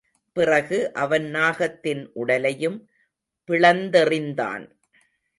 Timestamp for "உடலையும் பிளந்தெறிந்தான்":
2.13-4.65